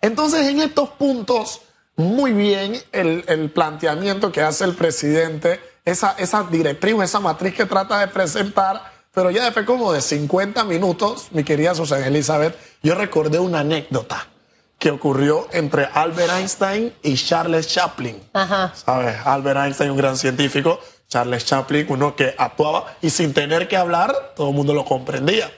Entonces, 0.00 0.46
en 0.46 0.60
estos 0.60 0.90
puntos, 0.90 1.62
muy 1.96 2.32
bien 2.32 2.80
el, 2.92 3.50
planteamiento 3.52 4.30
que 4.30 4.42
hace 4.42 4.64
el 4.64 4.76
presidente, 4.76 5.60
esa, 5.84 6.14
esa 6.18 6.44
directriz, 6.44 6.94
esa 7.02 7.18
matriz 7.18 7.54
que 7.54 7.66
trata 7.66 7.98
de 7.98 8.08
presentar, 8.08 8.95
pero 9.16 9.30
ya 9.30 9.44
después 9.44 9.64
como 9.64 9.94
de 9.94 10.02
50 10.02 10.62
minutos, 10.64 11.28
mi 11.30 11.42
querida 11.42 11.74
Susana 11.74 12.06
Elizabeth, 12.06 12.54
yo 12.82 12.94
recordé 12.94 13.38
una 13.38 13.60
anécdota 13.60 14.28
que 14.78 14.90
ocurrió 14.90 15.48
entre 15.52 15.86
Albert 15.86 16.34
Einstein 16.34 16.92
y 17.02 17.14
Charles 17.14 17.66
Chaplin. 17.66 18.22
Ajá. 18.34 18.74
¿Sabes? 18.74 19.16
Albert 19.24 19.58
Einstein, 19.58 19.90
un 19.90 19.96
gran 19.96 20.18
científico, 20.18 20.80
Charles 21.08 21.46
Chaplin, 21.46 21.86
uno 21.88 22.14
que 22.14 22.34
actuaba 22.36 22.94
y 23.00 23.08
sin 23.08 23.32
tener 23.32 23.68
que 23.68 23.78
hablar, 23.78 24.34
todo 24.36 24.50
el 24.50 24.54
mundo 24.54 24.74
lo 24.74 24.84
comprendía. 24.84 25.50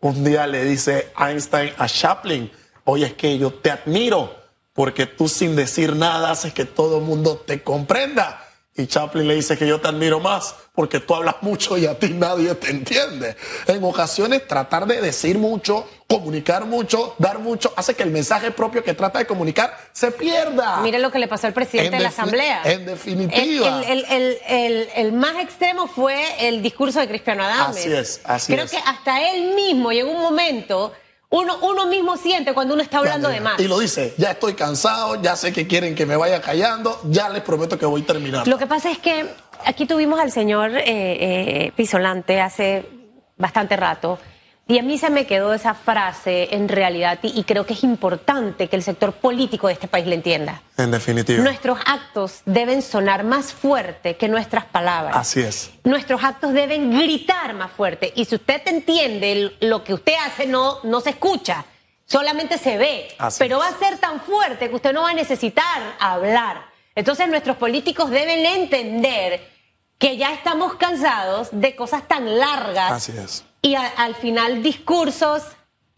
Un 0.00 0.24
día 0.24 0.46
le 0.46 0.64
dice 0.64 1.12
Einstein 1.18 1.74
a 1.76 1.86
Chaplin, 1.86 2.50
oye, 2.84 3.04
es 3.04 3.12
que 3.12 3.36
yo 3.36 3.52
te 3.52 3.70
admiro 3.70 4.34
porque 4.72 5.04
tú 5.04 5.28
sin 5.28 5.56
decir 5.56 5.94
nada 5.94 6.30
haces 6.30 6.54
que 6.54 6.64
todo 6.64 7.00
el 7.00 7.04
mundo 7.04 7.36
te 7.36 7.62
comprenda. 7.62 8.43
Y 8.76 8.88
Chaplin 8.88 9.28
le 9.28 9.36
dice 9.36 9.56
que 9.56 9.68
yo 9.68 9.80
te 9.80 9.86
admiro 9.86 10.18
más 10.18 10.54
porque 10.74 10.98
tú 10.98 11.14
hablas 11.14 11.36
mucho 11.42 11.78
y 11.78 11.86
a 11.86 11.96
ti 11.96 12.08
nadie 12.08 12.52
te 12.56 12.70
entiende. 12.70 13.36
En 13.68 13.84
ocasiones 13.84 14.48
tratar 14.48 14.86
de 14.86 15.00
decir 15.00 15.38
mucho, 15.38 15.88
comunicar 16.08 16.64
mucho, 16.64 17.14
dar 17.18 17.38
mucho, 17.38 17.72
hace 17.76 17.94
que 17.94 18.02
el 18.02 18.10
mensaje 18.10 18.50
propio 18.50 18.82
que 18.82 18.92
trata 18.92 19.20
de 19.20 19.26
comunicar 19.26 19.78
se 19.92 20.10
pierda. 20.10 20.80
Mire 20.80 20.98
lo 20.98 21.12
que 21.12 21.20
le 21.20 21.28
pasó 21.28 21.46
al 21.46 21.52
presidente 21.52 21.96
de 21.96 22.02
la 22.02 22.08
Asamblea. 22.08 22.62
En 22.64 22.84
definitiva. 22.84 23.84
El, 23.86 25.12
más 25.12 25.36
extremo 25.36 25.86
fue 25.86 26.48
el 26.48 26.60
discurso 26.60 26.98
de 26.98 27.06
Cristiano 27.06 27.44
Adames. 27.44 27.76
Así 27.76 27.92
es, 27.92 28.20
así 28.24 28.52
Creo 28.52 28.64
es. 28.64 28.70
Creo 28.72 28.82
que 28.82 28.90
hasta 28.90 29.30
él 29.30 29.54
mismo 29.54 29.92
llegó 29.92 30.10
un 30.10 30.20
momento 30.20 30.92
uno, 31.34 31.58
uno 31.62 31.86
mismo 31.86 32.16
siente 32.16 32.54
cuando 32.54 32.74
uno 32.74 32.82
está 32.82 32.98
hablando 32.98 33.28
de 33.28 33.40
más. 33.40 33.58
Y 33.58 33.66
lo 33.66 33.78
dice, 33.78 34.14
ya 34.16 34.30
estoy 34.30 34.54
cansado, 34.54 35.20
ya 35.20 35.34
sé 35.34 35.52
que 35.52 35.66
quieren 35.66 35.94
que 35.94 36.06
me 36.06 36.16
vaya 36.16 36.40
callando, 36.40 37.00
ya 37.10 37.28
les 37.28 37.42
prometo 37.42 37.76
que 37.76 37.86
voy 37.86 38.02
a 38.02 38.06
terminar. 38.06 38.46
Lo 38.46 38.56
que 38.56 38.66
pasa 38.66 38.90
es 38.90 38.98
que 38.98 39.26
aquí 39.64 39.86
tuvimos 39.86 40.20
al 40.20 40.30
señor 40.30 40.70
eh, 40.76 40.84
eh, 40.86 41.72
Pisolante 41.74 42.40
hace 42.40 42.88
bastante 43.36 43.76
rato 43.76 44.18
y 44.66 44.78
a 44.78 44.82
mí 44.82 44.96
se 44.96 45.10
me 45.10 45.26
quedó 45.26 45.52
esa 45.52 45.74
frase 45.74 46.54
en 46.54 46.68
realidad 46.68 47.18
y, 47.22 47.44
creo 47.44 47.66
que 47.66 47.74
es 47.74 47.84
importante 47.84 48.68
que 48.68 48.76
el 48.76 48.82
sector 48.82 49.12
político 49.12 49.66
de 49.66 49.74
este 49.74 49.88
país 49.88 50.06
la 50.06 50.14
entienda. 50.14 50.62
En 50.78 50.90
definitiva. 50.90 51.42
Nuestros 51.42 51.78
actos 51.84 52.40
deben 52.46 52.80
sonar 52.80 53.24
más 53.24 53.52
fuerte 53.52 54.16
que 54.16 54.26
nuestras 54.26 54.64
palabras. 54.64 55.16
Así 55.16 55.40
es. 55.40 55.70
Nuestros 55.84 56.24
actos 56.24 56.54
deben 56.54 56.90
gritar 56.98 57.52
más 57.52 57.72
fuerte. 57.72 58.12
Y 58.16 58.24
si 58.24 58.36
usted 58.36 58.62
entiende 58.66 59.54
lo 59.60 59.84
que 59.84 59.92
usted 59.92 60.14
hace, 60.24 60.46
no, 60.46 60.78
no 60.82 61.02
se 61.02 61.10
escucha, 61.10 61.66
solamente 62.06 62.56
se 62.56 62.78
ve. 62.78 63.08
pero 63.38 63.58
va 63.58 63.68
a 63.68 63.78
ser 63.78 63.98
tan 63.98 64.18
fuerte 64.20 64.70
que 64.70 64.74
usted 64.74 64.94
no 64.94 65.02
va 65.02 65.10
a 65.10 65.14
necesitar 65.14 65.82
hablar. 66.00 66.62
Entonces 66.94 67.28
nuestros 67.28 67.58
políticos 67.58 68.08
deben 68.08 68.46
entender 68.46 69.46
que 69.98 70.16
ya 70.16 70.32
estamos 70.32 70.74
cansados 70.76 71.48
de 71.52 71.76
cosas 71.76 72.08
tan 72.08 72.38
largas. 72.38 72.92
Así 72.92 73.12
es 73.12 73.44
y 73.64 73.74
al 73.76 74.14
final 74.14 74.62
discursos 74.62 75.42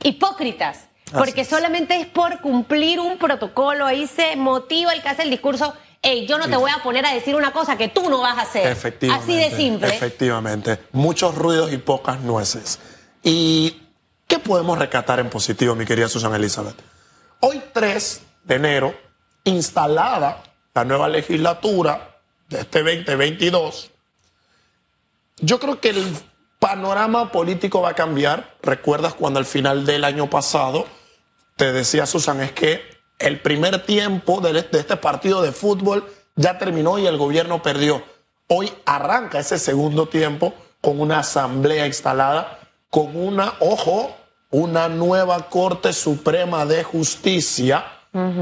hipócritas. 0.01 0.87
Porque 1.13 1.45
solamente 1.45 1.97
es 1.97 2.07
por 2.07 2.41
cumplir 2.41 3.01
un 3.01 3.19
protocolo, 3.19 3.85
ahí 3.87 4.07
se 4.07 4.37
motiva 4.37 4.93
el 4.93 5.03
que 5.03 5.09
hace 5.09 5.23
el 5.23 5.31
discurso. 5.31 5.75
Hey, 6.01 6.27
yo 6.29 6.39
no 6.39 6.49
te 6.49 6.57
voy 6.57 6.71
a 6.71 6.83
poner 6.83 7.05
a 7.05 7.13
decir 7.13 7.35
una 7.35 7.53
cosa 7.53 7.77
que 7.77 7.89
tú 7.89 8.09
no 8.09 8.21
vas 8.21 8.39
a 8.39 8.43
hacer. 8.43 8.69
Efectivamente. 8.69 9.33
Así 9.33 9.37
de 9.37 9.57
simple. 9.57 9.89
Efectivamente. 9.89 10.79
Muchos 10.93 11.35
ruidos 11.35 11.73
y 11.73 11.79
pocas 11.79 12.21
nueces. 12.21 12.79
¿Y 13.25 13.83
qué 14.29 14.39
podemos 14.39 14.79
recatar 14.79 15.19
en 15.19 15.29
positivo, 15.29 15.75
mi 15.75 15.87
querida 15.87 16.09
Susana 16.09 16.37
Elizabeth? 16.37 16.77
Hoy 17.41 17.61
3 17.73 18.23
de 18.45 18.55
enero, 18.55 18.95
instalada 19.43 20.43
la 20.73 20.85
nueva 20.85 21.09
legislatura 21.09 22.21
de 22.49 22.61
este 22.61 22.83
2022, 22.83 23.91
yo 25.39 25.59
creo 25.59 25.81
que 25.81 25.91
el 25.91 26.17
panorama 26.67 27.31
político 27.31 27.81
va 27.81 27.91
a 27.91 27.95
cambiar. 27.95 28.57
¿Recuerdas 28.61 29.15
cuando 29.15 29.39
al 29.39 29.47
final 29.47 29.87
del 29.87 30.03
año 30.03 30.29
pasado 30.29 30.85
te 31.55 31.73
decía 31.73 32.07
Susan, 32.07 32.41
es 32.41 32.51
que 32.51 32.83
el 33.21 33.41
primer 33.41 33.87
tiempo 33.87 34.41
de 34.41 34.67
este 34.73 34.97
partido 34.97 35.43
de 35.43 35.53
fútbol 35.53 36.13
ya 36.35 36.59
terminó 36.59 36.99
y 36.99 37.07
el 37.07 37.19
gobierno 37.19 37.63
perdió? 37.63 38.03
Hoy 38.49 38.73
arranca 38.85 39.39
ese 39.39 39.61
segundo 39.61 40.09
tiempo 40.09 40.55
con 40.81 41.01
una 41.01 41.21
asamblea 41.21 41.87
instalada, 41.87 42.59
con 42.91 43.17
una, 43.17 43.55
ojo, 43.61 44.17
una 44.51 44.89
nueva 44.89 45.49
Corte 45.49 45.93
Suprema 45.93 46.67
de 46.67 46.83
Justicia 46.83 47.85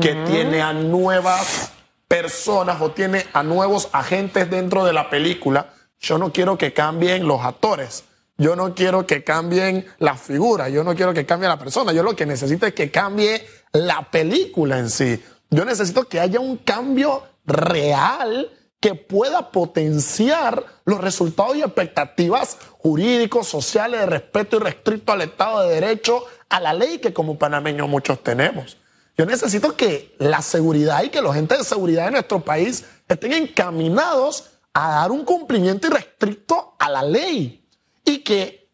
que 0.00 0.14
tiene 0.26 0.62
a 0.62 0.72
nuevas 0.72 1.72
personas 2.08 2.80
o 2.80 2.90
tiene 2.92 3.26
a 3.34 3.42
nuevos 3.42 3.90
agentes 3.92 4.48
dentro 4.48 4.82
de 4.86 4.94
la 4.94 5.10
película. 5.10 5.74
Yo 6.00 6.16
no 6.16 6.32
quiero 6.32 6.56
que 6.56 6.72
cambien 6.72 7.28
los 7.28 7.42
actores. 7.42 8.04
Yo 8.36 8.56
no 8.56 8.74
quiero 8.74 9.06
que 9.06 9.22
cambien 9.22 9.86
las 9.98 10.20
figuras, 10.20 10.72
yo 10.72 10.82
no 10.82 10.96
quiero 10.96 11.14
que 11.14 11.24
cambie 11.24 11.48
la 11.48 11.58
persona, 11.58 11.92
yo 11.92 12.02
lo 12.02 12.16
que 12.16 12.26
necesito 12.26 12.66
es 12.66 12.74
que 12.74 12.90
cambie 12.90 13.46
la 13.72 14.10
película 14.10 14.78
en 14.78 14.90
sí. 14.90 15.22
Yo 15.50 15.64
necesito 15.64 16.08
que 16.08 16.18
haya 16.18 16.40
un 16.40 16.56
cambio 16.56 17.22
real 17.46 18.50
que 18.80 18.96
pueda 18.96 19.50
potenciar 19.52 20.64
los 20.84 21.00
resultados 21.00 21.56
y 21.56 21.62
expectativas 21.62 22.58
jurídicos, 22.78 23.46
sociales, 23.46 24.00
de 24.00 24.06
respeto 24.06 24.56
y 24.56 24.60
restricto 24.60 25.12
al 25.12 25.22
Estado 25.22 25.62
de 25.62 25.80
Derecho, 25.80 26.24
a 26.48 26.60
la 26.60 26.74
ley 26.74 26.98
que 26.98 27.14
como 27.14 27.38
panameños 27.38 27.88
muchos 27.88 28.22
tenemos. 28.22 28.78
Yo 29.16 29.26
necesito 29.26 29.76
que 29.76 30.16
la 30.18 30.42
seguridad 30.42 31.04
y 31.04 31.08
que 31.08 31.22
los 31.22 31.30
agentes 31.30 31.58
de 31.58 31.64
seguridad 31.64 32.06
de 32.06 32.10
nuestro 32.10 32.40
país 32.40 32.84
estén 33.08 33.32
encaminados 33.32 34.50
a 34.72 34.88
dar 34.96 35.12
un 35.12 35.24
cumplimiento 35.24 35.86
irrestricto 35.86 36.74
a 36.80 36.90
la 36.90 37.04
ley 37.04 37.63
y 38.04 38.18
que 38.18 38.68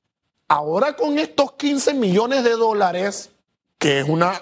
ahora 0.49 0.96
con 0.96 1.18
estos 1.18 1.52
15 1.52 1.94
millones 1.94 2.44
de 2.44 2.50
dólares, 2.50 3.30
que 3.78 4.00
es 4.00 4.08
una 4.08 4.40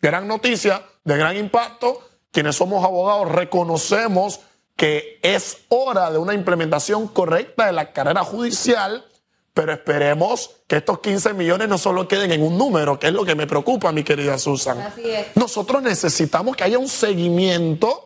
gran 0.00 0.28
noticia, 0.28 0.82
de 1.04 1.16
gran 1.16 1.36
impacto, 1.36 2.00
quienes 2.30 2.56
somos 2.56 2.84
abogados 2.84 3.32
reconocemos 3.32 4.40
que 4.76 5.18
es 5.22 5.58
hora 5.68 6.10
de 6.10 6.18
una 6.18 6.34
implementación 6.34 7.08
correcta 7.08 7.66
de 7.66 7.72
la 7.72 7.92
carrera 7.92 8.22
judicial, 8.24 9.06
pero 9.54 9.72
esperemos 9.72 10.50
que 10.66 10.76
estos 10.76 10.98
15 10.98 11.32
millones 11.32 11.68
no 11.68 11.78
solo 11.78 12.06
queden 12.06 12.30
en 12.30 12.42
un 12.42 12.58
número, 12.58 12.98
que 12.98 13.06
es 13.06 13.14
lo 13.14 13.24
que 13.24 13.34
me 13.34 13.46
preocupa, 13.46 13.90
mi 13.90 14.04
querida 14.04 14.36
Susan. 14.36 14.78
Así 14.78 15.10
es. 15.10 15.28
Nosotros 15.34 15.82
necesitamos 15.82 16.56
que 16.56 16.64
haya 16.64 16.78
un 16.78 16.88
seguimiento 16.88 18.05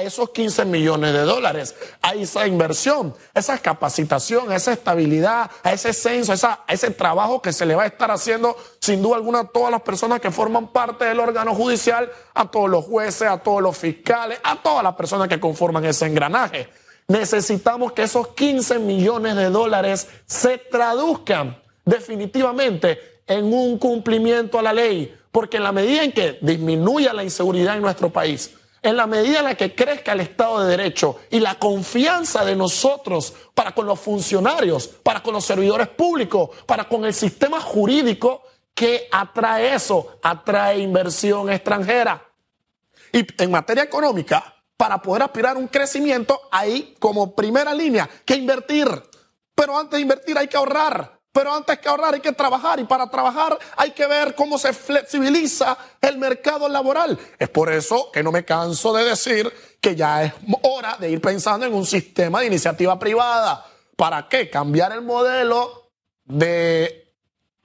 a 0.00 0.02
esos 0.02 0.30
15 0.30 0.64
millones 0.64 1.12
de 1.12 1.20
dólares, 1.20 1.74
a 2.00 2.14
esa 2.14 2.46
inversión, 2.46 3.14
esa 3.34 3.58
capacitación, 3.58 4.50
a 4.50 4.56
esa 4.56 4.72
estabilidad, 4.72 5.50
a 5.62 5.72
ese 5.72 5.92
censo, 5.92 6.32
a, 6.46 6.64
ese 6.68 6.90
trabajo 6.90 7.42
que 7.42 7.52
se 7.52 7.66
le 7.66 7.74
va 7.74 7.82
a 7.82 7.86
estar 7.86 8.10
haciendo 8.10 8.56
sin 8.80 9.02
duda 9.02 9.16
alguna 9.16 9.40
a 9.40 9.44
todas 9.44 9.70
las 9.70 9.82
personas 9.82 10.20
que 10.20 10.30
forman 10.30 10.68
parte 10.68 11.04
del 11.04 11.20
órgano 11.20 11.54
judicial, 11.54 12.10
a 12.34 12.50
todos 12.50 12.70
los 12.70 12.84
jueces, 12.84 13.28
a 13.28 13.38
todos 13.38 13.62
los 13.62 13.76
fiscales, 13.76 14.38
a 14.42 14.56
todas 14.56 14.82
las 14.82 14.94
personas 14.94 15.28
que 15.28 15.38
conforman 15.38 15.84
ese 15.84 16.06
engranaje. 16.06 16.68
Necesitamos 17.06 17.92
que 17.92 18.04
esos 18.04 18.28
15 18.28 18.78
millones 18.78 19.36
de 19.36 19.50
dólares 19.50 20.08
se 20.26 20.56
traduzcan 20.58 21.60
definitivamente 21.84 23.20
en 23.26 23.52
un 23.52 23.78
cumplimiento 23.78 24.58
a 24.58 24.62
la 24.62 24.72
ley, 24.72 25.14
porque 25.30 25.58
en 25.58 25.64
la 25.64 25.72
medida 25.72 26.02
en 26.04 26.12
que 26.12 26.38
disminuya 26.40 27.12
la 27.12 27.22
inseguridad 27.22 27.76
en 27.76 27.82
nuestro 27.82 28.10
país, 28.10 28.54
en 28.82 28.96
la 28.96 29.06
medida 29.06 29.40
en 29.40 29.44
la 29.44 29.54
que 29.54 29.74
crezca 29.74 30.12
el 30.12 30.20
Estado 30.20 30.64
de 30.64 30.76
Derecho 30.76 31.20
y 31.30 31.40
la 31.40 31.56
confianza 31.58 32.44
de 32.44 32.56
nosotros 32.56 33.34
para 33.54 33.74
con 33.74 33.86
los 33.86 34.00
funcionarios, 34.00 34.88
para 34.88 35.22
con 35.22 35.34
los 35.34 35.44
servidores 35.44 35.88
públicos, 35.88 36.50
para 36.66 36.88
con 36.88 37.04
el 37.04 37.12
sistema 37.12 37.60
jurídico, 37.60 38.42
que 38.74 39.08
atrae 39.10 39.74
eso? 39.74 40.18
Atrae 40.22 40.78
inversión 40.78 41.50
extranjera. 41.50 42.26
Y 43.12 43.26
en 43.42 43.50
materia 43.50 43.82
económica, 43.82 44.54
para 44.76 45.02
poder 45.02 45.24
aspirar 45.24 45.56
a 45.56 45.58
un 45.58 45.68
crecimiento, 45.68 46.40
hay 46.50 46.94
como 46.98 47.34
primera 47.34 47.74
línea 47.74 48.08
que 48.24 48.36
invertir. 48.36 48.88
Pero 49.54 49.78
antes 49.78 49.98
de 49.98 50.02
invertir 50.02 50.38
hay 50.38 50.48
que 50.48 50.56
ahorrar. 50.56 51.19
Pero 51.32 51.54
antes 51.54 51.78
que 51.78 51.88
ahorrar 51.88 52.14
hay 52.14 52.20
que 52.20 52.32
trabajar 52.32 52.80
y 52.80 52.84
para 52.84 53.08
trabajar 53.08 53.56
hay 53.76 53.92
que 53.92 54.06
ver 54.06 54.34
cómo 54.34 54.58
se 54.58 54.72
flexibiliza 54.72 55.76
el 56.00 56.18
mercado 56.18 56.68
laboral. 56.68 57.18
Es 57.38 57.48
por 57.48 57.72
eso 57.72 58.10
que 58.12 58.22
no 58.22 58.32
me 58.32 58.44
canso 58.44 58.92
de 58.92 59.04
decir 59.04 59.52
que 59.80 59.94
ya 59.94 60.24
es 60.24 60.32
hora 60.62 60.96
de 60.98 61.10
ir 61.10 61.20
pensando 61.20 61.66
en 61.66 61.74
un 61.74 61.86
sistema 61.86 62.40
de 62.40 62.46
iniciativa 62.46 62.98
privada. 62.98 63.64
¿Para 63.96 64.28
qué? 64.28 64.50
Cambiar 64.50 64.92
el 64.92 65.02
modelo 65.02 65.92
de 66.24 67.14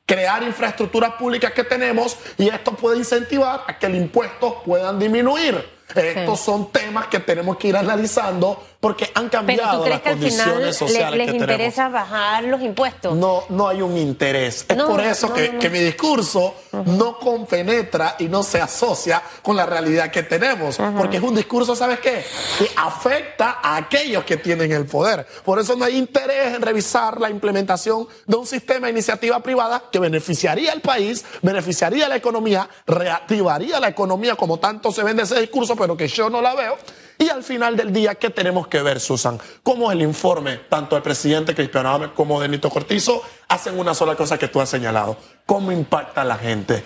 crear 0.06 0.44
infraestructuras 0.44 1.14
públicas 1.14 1.52
que 1.52 1.64
tenemos 1.64 2.18
y 2.38 2.50
esto 2.50 2.76
puede 2.76 2.98
incentivar 2.98 3.64
a 3.66 3.80
que 3.80 3.90
los 3.90 3.98
impuestos 3.98 4.56
puedan 4.64 5.00
disminuir. 5.00 5.75
Estos 5.94 6.40
son 6.40 6.72
temas 6.72 7.08
que 7.08 7.20
tenemos 7.20 7.58
que 7.58 7.68
ir 7.68 7.78
analizando 7.78 8.62
porque 8.80 9.10
han 9.16 9.30
cambiado 9.30 9.88
las 9.88 10.02
condiciones 10.02 10.78
sociales. 10.78 11.18
¿Les, 11.28 11.36
interesa 11.36 11.90
bajar 11.90 12.44
los 12.44 12.62
impuestos? 12.62 13.16
No, 13.16 13.44
no 13.50 13.68
hay 13.68 13.82
un 13.82 13.98
interés. 13.98 14.66
Es 14.68 14.78
por 14.78 15.02
eso 15.02 15.34
que, 15.34 15.70
mi 15.70 15.80
discurso 15.80 16.54
no 16.86 17.18
compenetra 17.18 18.16
y 18.20 18.26
no 18.26 18.44
se 18.44 18.62
asocia 18.62 19.22
con 19.42 19.56
la 19.56 19.66
realidad 19.66 20.12
que 20.12 20.24
tenemos. 20.24 20.78
Porque 20.98 21.18
es 21.18 21.24
un 21.24 21.36
discurso, 21.36 21.76
¿sabes 21.76 22.00
qué? 22.00 22.24
Que 22.60 22.70
afecta 22.76 23.60
a 23.62 23.78
aquellos 23.78 24.24
que 24.24 24.38
tienen 24.38 24.72
el 24.72 24.86
poder. 24.86 25.26
Por 25.44 25.60
eso 25.60 25.76
no 25.76 25.86
hay 25.86 25.98
interés 25.98 26.54
en 26.54 26.62
revisar 26.62 27.20
la 27.20 27.30
implementación 27.30 28.08
de 28.28 28.36
un 28.36 28.46
sistema 28.46 28.88
de 28.88 28.92
iniciativa 28.92 29.40
privada 29.42 29.84
que 29.92 30.00
beneficiaría 30.00 30.72
al 30.72 30.82
país, 30.82 31.26
beneficiaría 31.42 32.06
a 32.06 32.10
la 32.10 32.18
economía, 32.18 32.70
reactivaría 32.86 33.80
la 33.80 33.88
economía 33.88 34.36
como 34.36 34.60
tanto 34.60 34.92
se 34.92 35.04
vende 35.04 35.24
ese 35.24 35.40
discurso, 35.40 35.75
pero 35.76 35.96
que 35.98 36.08
yo 36.08 36.30
no 36.30 36.42
la 36.42 36.56
veo 36.56 36.78
y 37.18 37.30
al 37.30 37.44
final 37.44 37.78
del 37.78 37.94
día, 37.94 38.16
¿qué 38.16 38.30
tenemos 38.30 38.68
que 38.68 38.82
ver, 38.82 39.00
Susan? 39.00 39.40
Cómo 39.64 39.92
el 39.92 40.02
informe, 40.02 40.58
tanto 40.70 40.96
del 40.96 41.04
presidente 41.04 41.56
Cristiano 41.56 41.90
Ávila 41.90 42.14
como 42.14 42.42
de 42.42 42.50
Nito 42.50 42.70
Cortizo, 42.70 43.22
hacen 43.48 43.80
una 43.80 43.94
sola 43.94 44.16
cosa 44.16 44.38
que 44.38 44.48
tú 44.48 44.60
has 44.60 44.70
señalado. 44.70 45.18
¿Cómo 45.46 45.72
impacta 45.72 46.22
a 46.22 46.26
la 46.26 46.36
gente? 46.36 46.84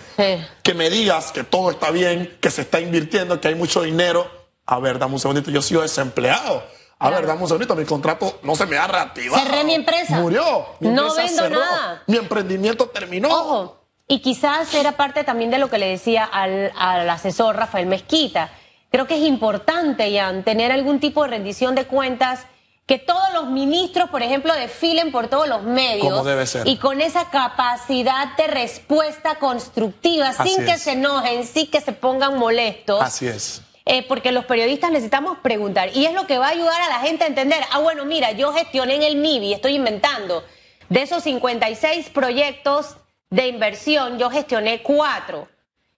Que 0.62 0.74
me 0.74 0.88
digas 0.88 1.32
que 1.32 1.42
todo 1.42 1.70
está 1.70 1.90
bien, 1.90 2.38
que 2.40 2.50
se 2.50 2.62
está 2.62 2.80
invirtiendo, 2.80 3.40
que 3.40 3.48
hay 3.48 3.54
mucho 3.56 3.82
dinero. 3.82 4.30
A 4.66 4.78
ver, 4.78 4.98
dame 4.98 5.14
un 5.14 5.20
segundito, 5.20 5.50
yo 5.50 5.62
sigo 5.62 5.82
desempleado. 5.82 6.62
A 7.00 7.10
ver, 7.10 7.26
dame 7.26 7.42
un 7.42 7.48
segundito, 7.48 7.74
mi 7.74 7.84
contrato 7.84 8.38
no 8.42 8.54
se 8.54 8.66
me 8.66 8.76
ha 8.76 8.86
reactivado. 8.86 9.42
Cerré 9.42 9.64
mi 9.64 9.74
empresa. 9.74 10.16
Murió. 10.16 10.66
no 10.80 11.14
vendo 11.14 11.50
nada. 11.50 12.02
Mi 12.06 12.18
emprendimiento 12.18 12.86
terminó. 12.88 13.28
Ojo, 13.28 13.80
y 14.06 14.20
quizás 14.20 14.72
era 14.74 14.92
parte 14.92 15.24
también 15.24 15.50
de 15.50 15.58
lo 15.58 15.70
que 15.70 15.78
le 15.78 15.86
decía 15.88 16.24
al, 16.24 16.72
al 16.78 17.08
asesor 17.10 17.56
Rafael 17.56 17.86
Mezquita 17.86 18.52
Creo 18.90 19.06
que 19.06 19.16
es 19.16 19.22
importante, 19.22 20.12
Jan, 20.16 20.42
tener 20.42 20.72
algún 20.72 21.00
tipo 21.00 21.22
de 21.22 21.30
rendición 21.30 21.74
de 21.74 21.86
cuentas 21.86 22.46
que 22.86 22.98
todos 22.98 23.32
los 23.32 23.46
ministros, 23.46 24.10
por 24.10 24.20
ejemplo, 24.20 24.52
desfilen 24.52 25.12
por 25.12 25.28
todos 25.28 25.46
los 25.46 25.62
medios. 25.62 26.08
Como 26.08 26.24
debe 26.24 26.44
ser. 26.44 26.66
Y 26.66 26.76
con 26.76 27.00
esa 27.00 27.30
capacidad 27.30 28.36
de 28.36 28.48
respuesta 28.48 29.36
constructiva, 29.36 30.32
sin 30.32 30.64
que 30.64 30.76
se 30.76 30.92
enojen, 30.92 31.46
sin 31.46 31.70
que 31.70 31.80
se 31.80 31.92
pongan 31.92 32.36
molestos. 32.36 33.00
Así 33.00 33.28
es. 33.28 33.62
Eh, 33.84 34.04
porque 34.08 34.32
los 34.32 34.44
periodistas 34.44 34.90
necesitamos 34.90 35.38
preguntar. 35.38 35.90
Y 35.96 36.06
es 36.06 36.14
lo 36.14 36.26
que 36.26 36.38
va 36.38 36.48
a 36.48 36.50
ayudar 36.50 36.80
a 36.80 36.88
la 36.88 36.98
gente 36.98 37.22
a 37.22 37.26
entender. 37.28 37.62
Ah, 37.70 37.78
bueno, 37.78 38.04
mira, 38.04 38.32
yo 38.32 38.52
gestioné 38.52 38.96
en 38.96 39.04
el 39.04 39.16
MIBI, 39.16 39.52
estoy 39.52 39.76
inventando. 39.76 40.44
De 40.88 41.02
esos 41.02 41.22
56 41.22 42.10
proyectos 42.10 42.96
de 43.30 43.46
inversión, 43.46 44.18
yo 44.18 44.30
gestioné 44.30 44.82
cuatro. 44.82 45.46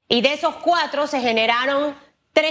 Y 0.09 0.21
de 0.21 0.35
esos 0.35 0.57
cuatro 0.57 1.07
se 1.07 1.21
generaron 1.21 1.97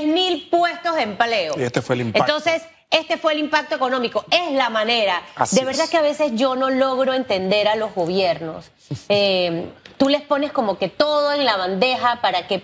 mil 0.05 0.47
puestos 0.50 0.95
de 0.95 1.03
empleo. 1.03 1.55
Y 1.57 1.63
este 1.63 1.81
fue 1.81 1.95
el 1.95 2.01
impacto. 2.01 2.31
Entonces, 2.31 2.63
este 2.89 3.17
fue 3.17 3.33
el 3.33 3.39
impacto 3.39 3.75
económico. 3.75 4.25
Es 4.29 4.51
la 4.51 4.69
manera. 4.69 5.23
de 5.51 5.65
verdad 5.65 5.89
que 5.89 5.97
a 5.97 6.01
veces 6.01 6.33
yo 6.35 6.55
no 6.55 6.69
logro 6.69 7.13
entender 7.13 7.67
a 7.67 7.75
los 7.75 7.93
gobiernos. 7.95 8.71
Eh, 9.07 9.69
tú 9.95 10.09
les 10.09 10.21
pones 10.21 10.51
como 10.51 10.77
que 10.77 10.89
todo 10.89 11.31
en 11.31 11.45
la 11.45 11.55
bandeja 11.55 12.19
para 12.21 12.45
que 12.45 12.61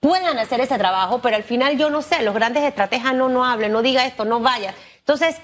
puedan 0.00 0.38
hacer 0.38 0.60
ese 0.60 0.76
trabajo, 0.76 1.20
pero 1.22 1.36
al 1.36 1.44
final 1.44 1.78
yo 1.78 1.88
no 1.88 2.02
sé, 2.02 2.22
los 2.22 2.34
grandes 2.34 2.62
estrategas 2.64 3.14
no, 3.14 3.30
no 3.30 3.46
hablen, 3.46 3.72
no 3.72 3.80
diga 3.80 4.04
esto, 4.04 4.26
no 4.26 4.40
vaya. 4.40 4.74
Entonces, 4.98 5.36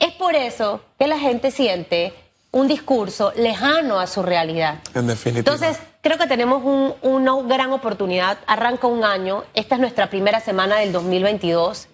es 0.00 0.12
por 0.14 0.34
eso 0.34 0.80
que 0.98 1.06
la 1.06 1.18
gente 1.18 1.52
siente 1.52 2.12
un 2.50 2.66
discurso 2.66 3.32
lejano 3.36 4.00
a 4.00 4.08
su 4.08 4.22
realidad. 4.22 4.80
En 4.94 5.06
definitiva. 5.06 5.54
Entonces, 5.54 5.78
creo 6.00 6.18
que 6.18 6.26
tenemos 6.26 6.62
un- 6.64 6.94
una 7.02 7.32
gran 7.42 7.72
oportunidad. 7.72 8.38
Arranca 8.46 8.86
un 8.86 9.04
año, 9.04 9.44
esta 9.54 9.74
es 9.74 9.80
nuestra 9.80 10.08
primera 10.08 10.40
semana 10.40 10.76
del 10.76 10.92
2022. 10.92 11.88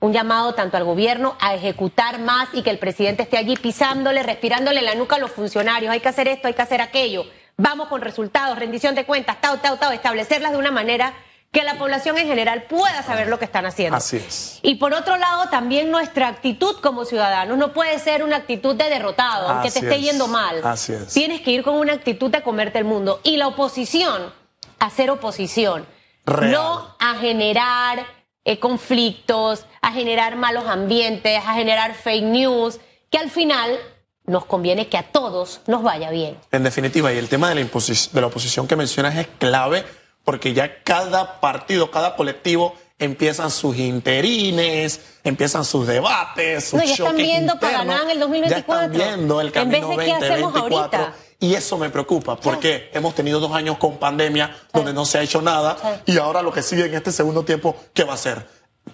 Un 0.00 0.12
llamado 0.12 0.54
tanto 0.54 0.76
al 0.76 0.84
gobierno 0.84 1.36
a 1.40 1.54
ejecutar 1.54 2.20
más 2.20 2.48
y 2.52 2.62
que 2.62 2.70
el 2.70 2.78
presidente 2.78 3.24
esté 3.24 3.36
allí 3.36 3.56
pisándole, 3.56 4.22
respirándole 4.22 4.80
la 4.82 4.94
nuca 4.94 5.16
a 5.16 5.18
los 5.18 5.32
funcionarios. 5.32 5.92
Hay 5.92 6.00
que 6.00 6.08
hacer 6.08 6.28
esto, 6.28 6.46
hay 6.46 6.54
que 6.54 6.62
hacer 6.62 6.80
aquello. 6.80 7.24
Vamos 7.56 7.88
con 7.88 8.00
resultados, 8.00 8.58
rendición 8.58 8.94
de 8.94 9.04
cuentas, 9.04 9.40
tau, 9.40 9.56
tau, 9.58 9.76
tau, 9.76 9.92
establecerlas 9.92 10.52
de 10.52 10.58
una 10.58 10.70
manera 10.70 11.12
que 11.50 11.62
la 11.62 11.78
población 11.78 12.18
en 12.18 12.26
general 12.26 12.64
pueda 12.64 13.02
saber 13.02 13.28
lo 13.28 13.38
que 13.38 13.46
están 13.46 13.64
haciendo. 13.64 13.96
Así 13.96 14.18
es. 14.18 14.58
Y 14.62 14.74
por 14.74 14.92
otro 14.92 15.16
lado, 15.16 15.48
también 15.48 15.90
nuestra 15.90 16.28
actitud 16.28 16.76
como 16.82 17.04
ciudadanos 17.04 17.56
no 17.56 17.72
puede 17.72 17.98
ser 17.98 18.22
una 18.22 18.36
actitud 18.36 18.74
de 18.76 18.90
derrotado, 18.90 19.48
aunque 19.48 19.70
te 19.70 19.78
esté 19.78 19.96
es. 19.96 20.02
yendo 20.02 20.28
mal. 20.28 20.60
Así 20.64 20.92
es. 20.92 21.14
Tienes 21.14 21.40
que 21.40 21.50
ir 21.50 21.62
con 21.62 21.74
una 21.74 21.94
actitud 21.94 22.30
de 22.30 22.42
comerte 22.42 22.78
el 22.78 22.84
mundo. 22.84 23.20
Y 23.24 23.38
la 23.38 23.48
oposición, 23.48 24.32
hacer 24.78 25.10
oposición. 25.10 25.86
Real. 26.26 26.52
No 26.52 26.96
a 26.98 27.14
generar 27.14 28.06
eh, 28.44 28.58
conflictos, 28.58 29.64
a 29.80 29.92
generar 29.92 30.36
malos 30.36 30.66
ambientes, 30.66 31.40
a 31.46 31.54
generar 31.54 31.94
fake 31.94 32.24
news, 32.24 32.78
que 33.10 33.16
al 33.16 33.30
final 33.30 33.78
nos 34.26 34.44
conviene 34.44 34.88
que 34.88 34.98
a 34.98 35.04
todos 35.04 35.62
nos 35.66 35.82
vaya 35.82 36.10
bien. 36.10 36.36
En 36.52 36.62
definitiva, 36.62 37.10
y 37.12 37.16
el 37.16 37.28
tema 37.28 37.48
de 37.48 37.54
la, 37.54 37.62
de 37.62 38.20
la 38.20 38.26
oposición 38.26 38.68
que 38.68 38.76
mencionas 38.76 39.16
es 39.16 39.26
clave 39.38 39.86
porque 40.28 40.52
ya 40.52 40.82
cada 40.84 41.40
partido, 41.40 41.90
cada 41.90 42.14
colectivo 42.14 42.74
empiezan 42.98 43.50
sus 43.50 43.78
interines, 43.78 45.00
empiezan 45.24 45.64
sus 45.64 45.86
debates, 45.86 46.64
sus 46.64 46.74
No, 46.80 46.84
ya 46.84 46.92
están 46.92 47.16
viendo 47.16 47.58
para 47.58 47.80
en 47.80 48.10
el 48.10 48.20
2024. 48.20 48.52
Ya 48.52 48.58
están 48.58 48.92
viendo 48.92 49.40
el 49.40 49.46
En 49.46 49.52
camino 49.54 49.88
vez 49.88 49.98
de 49.98 50.04
qué 50.04 50.12
hacemos 50.12 50.52
2024. 50.52 50.98
ahorita. 51.00 51.18
Y 51.40 51.54
eso 51.54 51.78
me 51.78 51.88
preocupa 51.88 52.36
porque 52.36 52.90
hemos 52.92 53.14
tenido 53.14 53.40
dos 53.40 53.52
años 53.52 53.78
con 53.78 53.96
pandemia 53.96 54.54
donde 54.70 54.92
no 54.92 55.06
se 55.06 55.16
ha 55.16 55.22
hecho 55.22 55.40
nada 55.40 55.78
Sí. 56.04 56.12
y 56.12 56.18
ahora 56.18 56.42
lo 56.42 56.52
que 56.52 56.60
sigue 56.60 56.84
en 56.84 56.94
este 56.94 57.10
segundo 57.10 57.42
tiempo, 57.42 57.74
¿qué 57.94 58.04
va 58.04 58.12
a 58.12 58.18
ser? 58.18 58.46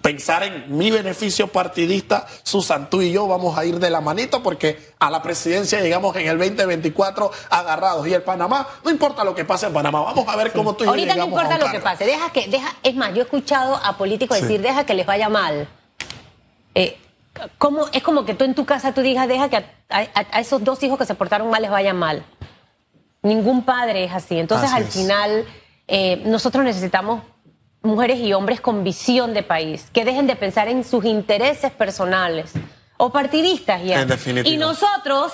Pensar 0.05 0.43
en 0.43 0.77
mi 0.77 0.91
beneficio 0.91 1.47
partidista, 1.47 2.27
Susan, 2.43 2.91
tú 2.91 3.01
y 3.01 3.11
yo 3.11 3.27
vamos 3.27 3.57
a 3.57 3.65
ir 3.65 3.79
de 3.79 3.89
la 3.89 4.01
manito 4.01 4.43
porque 4.43 4.93
a 4.99 5.09
la 5.09 5.23
presidencia 5.23 5.81
llegamos 5.81 6.15
en 6.15 6.27
el 6.27 6.37
2024 6.37 7.31
agarrados 7.49 8.07
y 8.07 8.13
el 8.13 8.21
Panamá, 8.21 8.67
no 8.83 8.91
importa 8.91 9.23
lo 9.23 9.33
que 9.33 9.45
pase 9.45 9.65
en 9.65 9.73
Panamá, 9.73 10.01
vamos 10.01 10.27
a 10.27 10.35
ver 10.35 10.51
cómo 10.53 10.75
tú 10.75 10.83
y 10.83 10.85
yo 10.85 10.91
Ahorita 10.91 11.07
no 11.15 11.23
llegamos 11.23 11.39
importa 11.41 11.55
un 11.55 11.61
lo 11.71 11.71
que 11.71 11.79
pase, 11.83 12.05
deja 12.05 12.29
que, 12.31 12.47
deja, 12.47 12.71
es 12.83 12.95
más, 12.95 13.15
yo 13.15 13.21
he 13.21 13.23
escuchado 13.23 13.77
a 13.83 13.97
políticos 13.97 14.37
Sí. 14.37 14.43
decir, 14.43 14.61
deja 14.61 14.85
que 14.85 14.93
les 14.93 15.07
vaya 15.07 15.27
mal. 15.27 15.67
Eh, 16.75 16.99
¿cómo- 17.57 17.87
es 17.91 18.03
como 18.03 18.25
que 18.25 18.35
tú 18.35 18.43
en 18.45 18.53
tu 18.53 18.63
casa 18.63 18.93
tú 18.93 19.01
digas, 19.01 19.27
deja 19.27 19.49
que 19.49 19.57
a, 19.57 19.65
a- 19.89 20.05
a 20.33 20.39
esos 20.39 20.63
dos 20.63 20.83
hijos 20.83 20.99
que 20.99 21.05
se 21.07 21.15
portaron 21.15 21.49
mal 21.49 21.63
les 21.63 21.71
vaya 21.71 21.95
mal. 21.95 22.23
Ningún 23.23 23.63
padre 23.65 24.03
es 24.03 24.11
así. 24.13 24.37
Entonces, 24.37 24.67
Así 24.69 24.77
al 24.77 24.83
es. 24.83 24.93
final, 24.93 25.45
eh, 25.87 26.21
nosotros 26.27 26.63
necesitamos 26.63 27.23
mujeres 27.85 28.19
y 28.19 28.33
hombres 28.33 28.61
con 28.61 28.83
visión 28.83 29.33
de 29.33 29.43
país, 29.43 29.87
que 29.93 30.05
dejen 30.05 30.27
de 30.27 30.35
pensar 30.35 30.67
en 30.67 30.83
sus 30.83 31.05
intereses 31.05 31.71
personales 31.71 32.51
o 32.97 33.11
partidistas 33.11 33.83
ya. 33.83 34.01
En 34.01 34.07
definitiva. 34.07 34.53
Y 34.53 34.57
nosotros, 34.57 35.31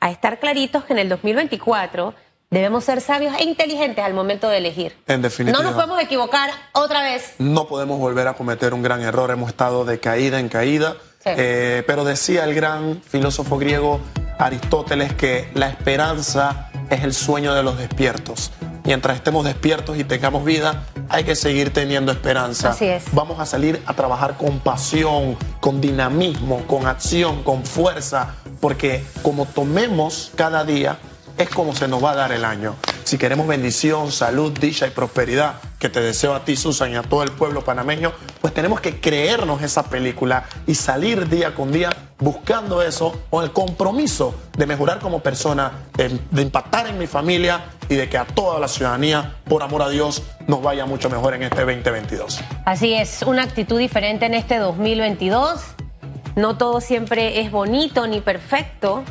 a 0.00 0.10
estar 0.10 0.38
claritos 0.40 0.84
que 0.84 0.92
en 0.92 0.98
el 0.98 1.08
2024 1.08 2.14
debemos 2.50 2.84
ser 2.84 3.00
sabios 3.00 3.34
e 3.38 3.44
inteligentes 3.44 4.04
al 4.04 4.14
momento 4.14 4.48
de 4.48 4.58
elegir. 4.58 4.96
En 5.06 5.22
definitiva. 5.22 5.58
No 5.58 5.64
nos 5.64 5.74
podemos 5.74 6.00
equivocar 6.02 6.50
otra 6.72 7.02
vez. 7.02 7.34
No 7.38 7.66
podemos 7.66 7.98
volver 7.98 8.28
a 8.28 8.34
cometer 8.34 8.74
un 8.74 8.82
gran 8.82 9.00
error, 9.00 9.30
hemos 9.30 9.48
estado 9.50 9.84
de 9.84 9.98
caída 10.00 10.38
en 10.38 10.48
caída. 10.48 10.96
Sí. 11.24 11.30
Eh, 11.36 11.84
pero 11.86 12.04
decía 12.04 12.44
el 12.44 12.54
gran 12.54 13.00
filósofo 13.00 13.56
griego 13.56 14.00
Aristóteles 14.38 15.12
que 15.14 15.48
la 15.54 15.68
esperanza 15.68 16.70
es 16.90 17.04
el 17.04 17.14
sueño 17.14 17.54
de 17.54 17.62
los 17.62 17.78
despiertos. 17.78 18.50
Mientras 18.84 19.16
estemos 19.16 19.44
despiertos 19.44 19.96
y 19.96 20.04
tengamos 20.04 20.44
vida, 20.44 20.84
hay 21.08 21.24
que 21.24 21.36
seguir 21.36 21.72
teniendo 21.72 22.10
esperanza. 22.10 22.70
Así 22.70 22.86
es. 22.86 23.04
Vamos 23.12 23.38
a 23.38 23.46
salir 23.46 23.80
a 23.86 23.94
trabajar 23.94 24.36
con 24.36 24.58
pasión, 24.58 25.36
con 25.60 25.80
dinamismo, 25.80 26.66
con 26.66 26.86
acción, 26.86 27.44
con 27.44 27.64
fuerza, 27.64 28.34
porque 28.60 29.04
como 29.22 29.46
tomemos 29.46 30.32
cada 30.34 30.64
día, 30.64 30.98
es 31.38 31.48
como 31.48 31.74
se 31.74 31.88
nos 31.88 32.02
va 32.02 32.12
a 32.12 32.16
dar 32.16 32.32
el 32.32 32.44
año. 32.44 32.76
Si 33.04 33.18
queremos 33.18 33.46
bendición, 33.46 34.12
salud, 34.12 34.52
dicha 34.58 34.86
y 34.86 34.90
prosperidad, 34.90 35.54
que 35.78 35.88
te 35.88 36.00
deseo 36.00 36.34
a 36.34 36.44
ti, 36.44 36.56
Susan, 36.56 36.92
y 36.92 36.96
a 36.96 37.02
todo 37.02 37.22
el 37.22 37.32
pueblo 37.32 37.64
panameño, 37.64 38.12
pues 38.40 38.54
tenemos 38.54 38.80
que 38.80 39.00
creernos 39.00 39.62
esa 39.62 39.84
película 39.84 40.44
y 40.66 40.74
salir 40.74 41.28
día 41.28 41.54
con 41.54 41.72
día 41.72 41.90
buscando 42.18 42.80
eso, 42.82 43.20
con 43.30 43.42
el 43.42 43.50
compromiso 43.50 44.34
de 44.56 44.66
mejorar 44.66 45.00
como 45.00 45.20
persona, 45.20 45.72
de, 45.96 46.20
de 46.30 46.42
impactar 46.42 46.86
en 46.86 46.98
mi 46.98 47.08
familia 47.08 47.64
y 47.88 47.96
de 47.96 48.08
que 48.08 48.16
a 48.16 48.24
toda 48.24 48.60
la 48.60 48.68
ciudadanía, 48.68 49.36
por 49.44 49.62
amor 49.62 49.82
a 49.82 49.88
Dios, 49.88 50.22
nos 50.46 50.62
vaya 50.62 50.86
mucho 50.86 51.10
mejor 51.10 51.34
en 51.34 51.42
este 51.42 51.64
2022. 51.64 52.40
Así 52.64 52.94
es, 52.94 53.22
una 53.22 53.42
actitud 53.42 53.78
diferente 53.78 54.26
en 54.26 54.34
este 54.34 54.58
2022. 54.58 55.60
No 56.36 56.56
todo 56.56 56.80
siempre 56.80 57.40
es 57.40 57.50
bonito 57.50 58.06
ni 58.06 58.20
perfecto. 58.20 59.04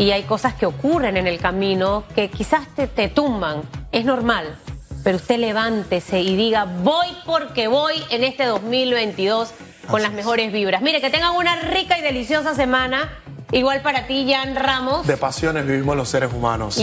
Y 0.00 0.12
hay 0.12 0.22
cosas 0.22 0.54
que 0.54 0.64
ocurren 0.64 1.18
en 1.18 1.26
el 1.26 1.38
camino 1.38 2.04
que 2.14 2.30
quizás 2.30 2.66
te, 2.74 2.86
te 2.86 3.08
tumban. 3.08 3.60
Es 3.92 4.06
normal. 4.06 4.56
Pero 5.04 5.16
usted 5.16 5.38
levántese 5.38 6.22
y 6.22 6.36
diga, 6.36 6.64
voy 6.64 7.08
porque 7.26 7.68
voy 7.68 8.02
en 8.08 8.24
este 8.24 8.46
2022 8.46 9.50
con 9.88 9.96
Así 9.96 10.02
las 10.04 10.10
es. 10.12 10.16
mejores 10.16 10.52
vibras. 10.54 10.80
Mire, 10.80 11.02
que 11.02 11.10
tengan 11.10 11.36
una 11.36 11.54
rica 11.56 11.98
y 11.98 12.02
deliciosa 12.02 12.54
semana. 12.54 13.10
Igual 13.52 13.82
para 13.82 14.06
ti, 14.06 14.26
Jan 14.26 14.56
Ramos. 14.56 15.06
De 15.06 15.18
pasiones 15.18 15.66
vivimos 15.66 15.94
los 15.94 16.08
seres 16.08 16.32
humanos. 16.32 16.76